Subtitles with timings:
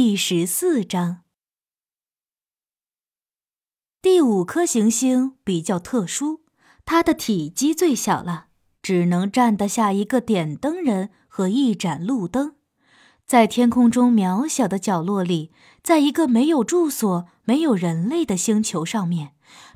[0.00, 1.24] 第十四章，
[4.00, 6.40] 第五颗行星比较特殊，
[6.86, 8.46] 它的体积最小了，
[8.80, 12.54] 只能站得下一个点灯人和一盏路灯。
[13.26, 15.52] 在天空中渺小的角落里，
[15.82, 19.32] 在一个没有住所、没有人类的星球上面，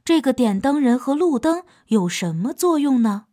[0.07, 3.27] 这个点灯人和路灯有什么作用呢？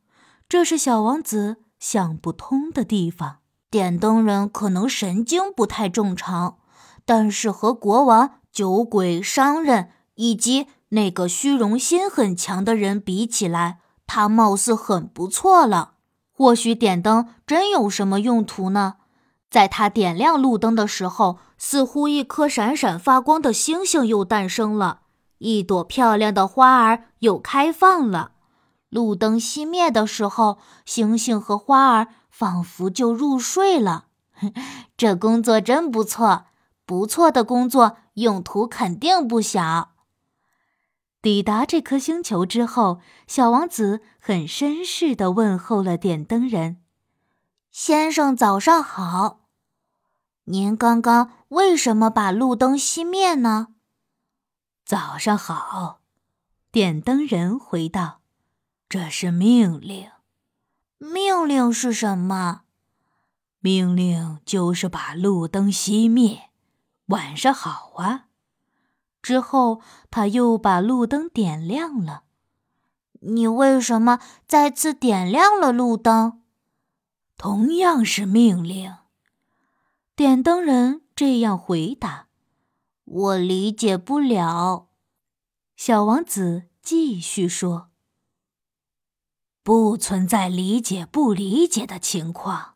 [0.49, 3.37] 这是小王子想不通的地方。
[3.69, 6.57] 点灯人可能神经不太正常，
[7.05, 15.93] 但是和国王、酒鬼、商人以及那个虚荣心很强的人比起来，他貌似很不错了。
[16.31, 18.95] 或许点灯真有什么用途呢？
[19.49, 25.01] 在他点亮路灯的时候，似乎一颗闪闪发光的星星又诞生了，
[25.39, 28.31] 一朵漂亮的花儿又开放了。
[28.89, 34.05] 路灯熄灭的时候，星星和花儿仿佛就入睡了。
[34.97, 36.45] 这工作真不错，
[36.91, 39.93] 不错的工作，用途肯定不小。
[41.21, 46.81] 抵达这颗星球之后，小王子很绅士地问候了点灯人
[47.71, 49.47] ：“先生，早上好。”
[50.51, 53.69] 您刚刚为什么把路灯熄灭呢？
[54.83, 56.01] 早上好，
[56.73, 58.19] 点灯人回道
[58.89, 60.11] ：“这是命令。
[60.97, 62.63] 命令是什么？
[63.61, 66.50] 命令就是把路灯熄灭。
[67.11, 68.25] 晚上好啊。”
[69.21, 72.23] 之后他又把路灯点亮了。
[73.21, 76.41] 你为什么再次点亮了路灯？
[77.37, 78.95] 同样是命令。
[80.15, 82.27] 点灯人这样回答
[83.05, 84.89] ：“我理解不了。”
[85.77, 87.89] 小王子继续说
[89.61, 92.75] ：“不存在理解不理解的情况。”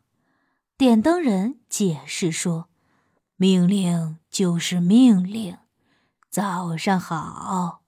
[0.78, 2.68] 点灯人解释说
[3.36, 5.56] ：“命令就是命令。”
[6.28, 7.82] 早上好。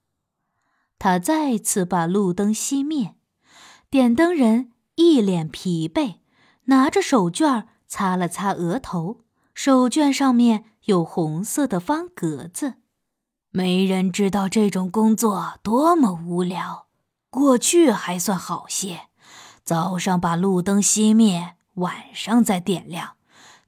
[0.98, 3.14] 他再次把路灯熄灭。
[3.90, 6.16] 点灯人一脸疲惫，
[6.64, 9.24] 拿着手绢擦了擦额头。
[9.54, 12.74] 手绢上面有红色的方格子，
[13.50, 16.86] 没人知道这种工作多么无聊。
[17.30, 19.08] 过去还算好些，
[19.64, 23.16] 早上把路灯熄灭，晚上再点亮。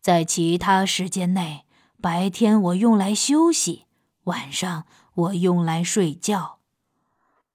[0.01, 1.67] 在其他时间内，
[2.01, 3.87] 白天我用来休息，
[4.25, 6.59] 晚上我用来睡觉。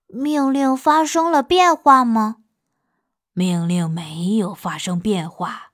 [0.08, 2.38] 命令发生了变化吗？
[3.34, 5.72] 命令没有发生变化。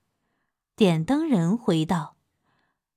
[0.75, 2.15] 点灯人回道。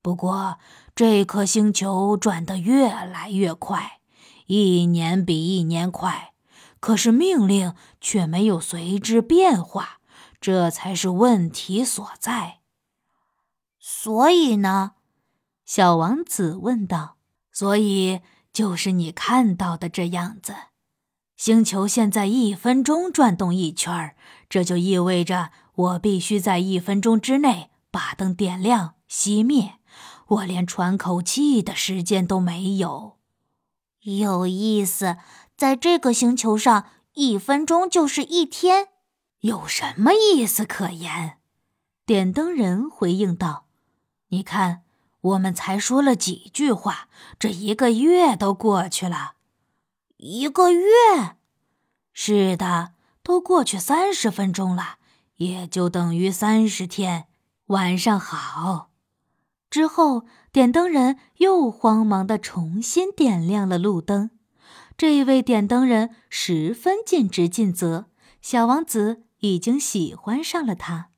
[0.01, 0.57] 不过，
[0.95, 3.99] 这颗星球转得越来越快，
[4.45, 6.33] 一年比一年快。
[6.79, 9.99] 可是命令却没有随之变化，
[10.39, 12.59] 这才是问题所在。
[13.79, 14.93] 所以呢？
[15.65, 17.17] 小王子问道。
[17.51, 18.19] 所以
[18.51, 20.53] 就是你看到的这样子。
[21.37, 24.15] 星球现在一分钟转动一圈，
[24.49, 29.75] 这就意味着我必须在一分钟之内把灯点亮、熄灭。
[30.27, 33.17] 我连喘口气的时间都没有。
[34.01, 35.17] 有意思，
[35.55, 38.89] 在这个星球上，一分钟就是一天。
[39.41, 41.37] 有什么意思可言？
[42.05, 43.67] 点灯人回应道
[44.29, 44.84] ：“你看，
[45.25, 47.07] 我们才说了几句话，
[47.39, 49.33] 这一个月都过去了。
[50.17, 50.85] 一个月？
[52.13, 52.93] 是的，
[53.23, 54.97] 都过去三十分钟了，
[55.37, 57.25] 也就等于三十天。
[57.67, 58.91] 晚上好。”
[59.71, 64.29] 之后，点灯人又慌忙的重新点亮了路灯。
[64.95, 68.05] 这位点灯人十分尽职尽责，
[68.41, 71.09] 小王子已经喜欢上了他。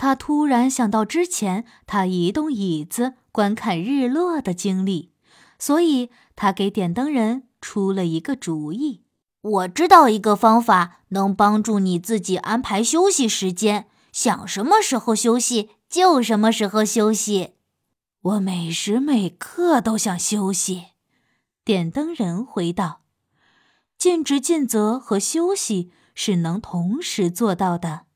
[0.00, 5.12] 他突然想到之前他移动椅子观看日落的经历，
[5.58, 9.02] 所以他给点灯人出了一个主意
[9.42, 17.56] ：“我知道一个方法，能帮助你自己安排休息时间，想什么时候休息就什么时候休息。”
[18.22, 20.92] 我每时每刻都想休息，
[21.62, 23.02] 点灯人回道
[23.98, 28.06] ：“尽职尽责和休息是能同时做到的。”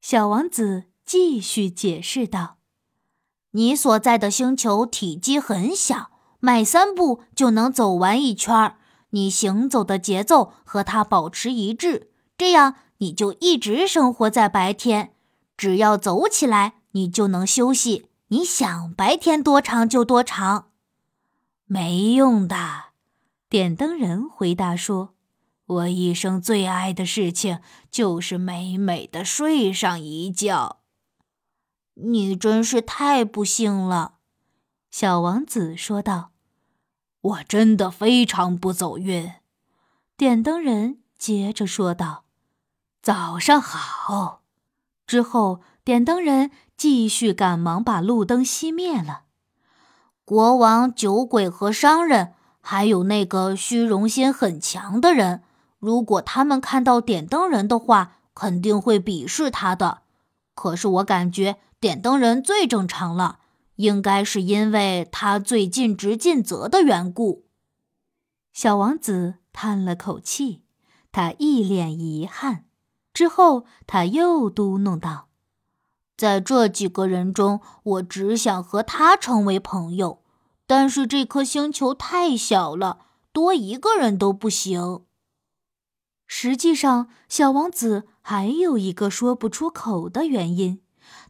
[0.00, 2.58] 小王子继续解释道
[3.52, 8.76] ：“你所在的星球体积很小，迈三步就能走完一圈儿。
[9.10, 15.14] 你行走的节奏和它保持一致，这样你就一直生活在白天。
[15.56, 20.68] 只要走起来，你就能休息。”你想白天多长就多长，
[21.64, 22.56] 没用的。
[23.48, 25.14] 点灯人回答说
[25.64, 27.60] ：“我一生最爱的事情
[27.90, 30.77] 就是美美的睡上一觉。”
[32.00, 34.14] 你真是太不幸了。
[34.90, 36.30] 小王子说道。
[37.20, 39.32] “我真的非常不走运。”
[40.16, 42.24] 点灯人接着说道。
[43.02, 44.42] “早上好。”
[45.06, 49.22] 之后，点灯人继续赶忙把路灯熄灭了。
[50.24, 55.42] 国王、酒鬼和商人，还有那个虚荣心很强的人，
[55.78, 60.02] 如果他们看到点灯人的话，肯定会鄙视他的。
[60.54, 63.38] 可是我感觉点灯人最正常了，
[63.76, 67.44] 应该是因为他最尽职尽责的缘故。
[68.52, 70.62] 小王子叹了口气，
[71.12, 72.64] 他一脸遗憾。
[73.14, 75.28] 之后，他又嘟囔道
[76.16, 80.22] ：“在这几个人中，我只想和他成为朋友。
[80.66, 85.04] 但是这颗星球太小了，多一个人都不行。”
[86.26, 90.80] 实际上，小王子还有一个说不出口的原因。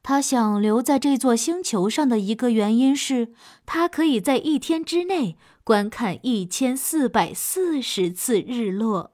[0.03, 3.33] 他想留在这座星球上的一个原因是，
[3.67, 9.13] 他可以在一天之内观看一千四百四十次日落。